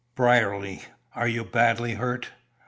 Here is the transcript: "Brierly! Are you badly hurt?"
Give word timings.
"Brierly! 0.15 0.81
Are 1.13 1.27
you 1.27 1.45
badly 1.45 1.93
hurt?" 1.93 2.31